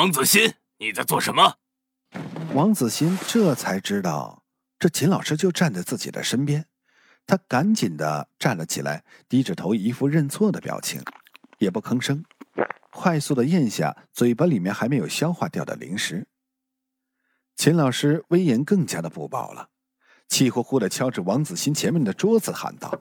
[0.00, 1.56] 王子欣，你在做什么？
[2.54, 4.42] 王子欣这才知道，
[4.78, 6.64] 这秦老师就站在自己的身边。
[7.26, 11.02] 他赶紧的站了起来，低着头，一副认错的表情，
[11.58, 12.24] 也不吭声，
[12.90, 16.26] 快速的咽下嘴巴里面还没有消化掉的零食。
[17.54, 19.68] 秦老师威严更加的不保了，
[20.28, 22.98] 气呼呼的敲着王子欣前面的桌子，喊道：“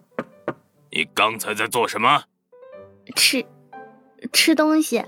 [0.92, 2.26] 你刚才在做什么？
[3.16, 3.46] 吃，
[4.34, 5.06] 吃东西。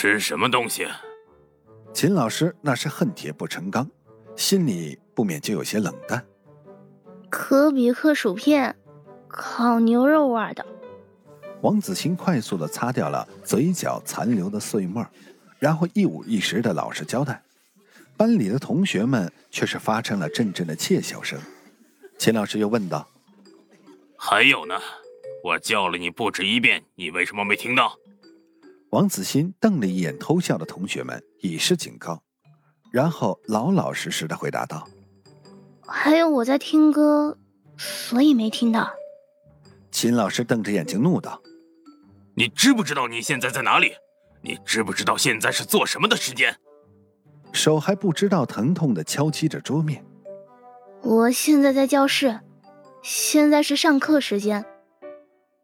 [0.00, 0.86] 吃什么东西？”
[1.92, 3.86] 秦老师那是恨铁不成钢，
[4.34, 6.24] 心里不免就有些冷淡。
[7.28, 8.74] 可比克薯片，
[9.28, 10.64] 烤牛肉味的。
[11.60, 15.06] 王子欣快速的擦掉了嘴角残留的碎沫，
[15.58, 17.42] 然后一五一十的老实交代。
[18.16, 21.38] 班里的同学们却是发生了阵阵的窃笑声。
[22.16, 23.06] 秦老师又问道
[24.16, 24.80] ：“还有呢？
[25.44, 27.98] 我叫了你不止一遍，你为什么没听到？”
[28.90, 32.22] 王子欣瞪了一眼偷笑的同学们，以示警告，
[32.90, 34.88] 然后老老实实的回答道。
[35.86, 37.38] 还有我在听歌，
[37.76, 38.90] 所以没听到。
[39.92, 41.40] 秦老师瞪着眼睛怒道
[42.34, 43.92] ：“你知不知道你现在在哪里？
[44.42, 46.56] 你知不知道现在是做什么的时间？”
[47.52, 50.04] 手还不知道疼痛的敲击着桌面。
[51.02, 52.40] 我现在在教室，
[53.02, 54.64] 现在是上课时间。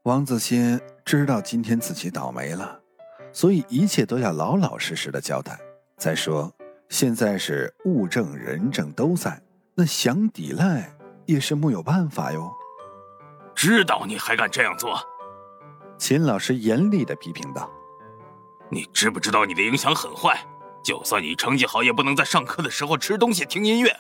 [0.05, 2.81] 王子欣知道今天自己倒霉了，
[3.37, 5.61] 所以一切都要老老实实的交代。
[5.99, 6.51] 再说，
[6.89, 9.43] 现在是物证人证都在。
[9.75, 12.51] 那想抵赖也是木有办法哟。
[13.55, 14.99] 知道你还敢这样做？
[15.99, 17.71] 秦老师严厉的批评道
[18.73, 20.39] ：“你知不知道你的影响很坏？
[20.83, 23.95] 就算你成绩好，也不能在上课的时候吃东西、听音乐。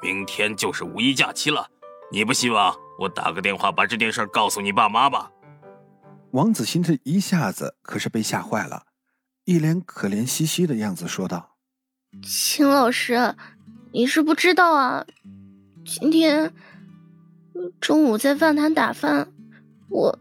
[0.00, 1.66] 明天就是五一假期了，
[2.12, 5.28] 你不希望我打个电话把这件事告诉你爸妈吧？”
[6.32, 8.84] 王子欣这一下子可是被吓坏了，
[9.44, 11.56] 一脸可怜兮兮的样子说道
[12.22, 13.34] ：“秦老师。”
[13.90, 15.06] 你是不知道啊，
[15.82, 16.52] 今天
[17.80, 19.32] 中午在饭堂打饭，
[19.88, 20.18] 我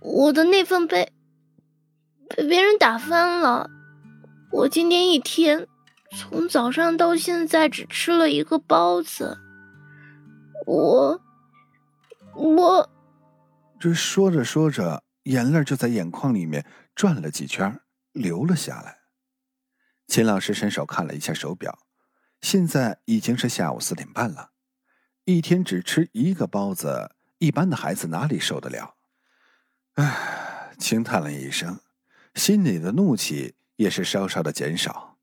[0.00, 1.12] 我的那份被
[2.28, 3.70] 被别人打翻了。
[4.50, 5.68] 我今天一天
[6.10, 9.38] 从早上到现在只吃了一个包子。
[10.66, 11.20] 我
[12.34, 12.90] 我
[13.84, 16.64] 这说着说着，眼泪就在眼眶里面
[16.94, 19.00] 转了几圈，流了下来。
[20.06, 21.80] 秦老师伸手看了一下手表。
[22.40, 24.52] 现在已经是下午四点半了，
[25.26, 28.94] 一天只吃一个包子，一般的孩子哪里受得了？
[29.96, 31.78] 唉，轻叹了一声，
[32.34, 35.18] 心里的怒气也是稍稍的减少。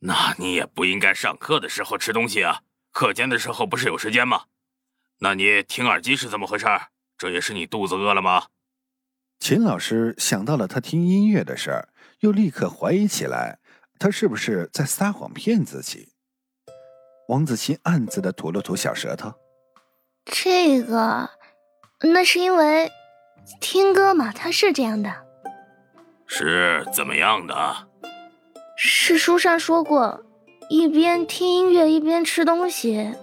[0.00, 4.46] 那你也不应该上课的时候吃东西啊，课间的时候不是有时间吗？
[5.18, 6.66] 那你听耳机是怎么回事？
[7.18, 8.44] 这也是你肚子饿了吗？
[9.38, 11.88] 秦老师想到了他听音乐的事儿，
[12.20, 13.58] 又立刻怀疑起来，
[13.98, 16.08] 他是不是在撒谎骗自己？
[17.28, 19.32] 王子欣暗自的吐了吐小舌头。
[20.24, 21.30] 这个，
[22.00, 22.90] 那是因为
[23.60, 25.24] 听歌嘛，他是这样的。
[26.26, 27.88] 是怎么样的？
[28.76, 30.24] 是书上说过，
[30.68, 33.14] 一边听音乐一边吃东西，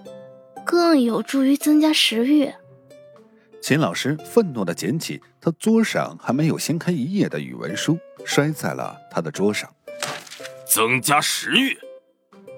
[0.64, 2.52] 更有助于增加食欲。
[3.66, 9.74] 秦老师愤怒地捡起他桌上还没有掀开一页的语文书，摔在了他的桌上。
[10.66, 11.74] 增加食欲。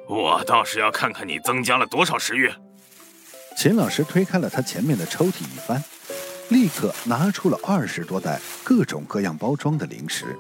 [0.09, 2.51] 我倒是要看看你增加了多少食欲。
[3.57, 5.81] 秦老师推开了他前面的抽屉一翻，
[6.49, 10.37] 立刻拿出了二十多袋各种各样包装的零食。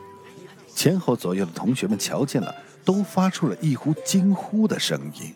[0.75, 2.53] 前后左右的同学们瞧见了，
[2.85, 5.33] 都发出了一呼惊呼的声音。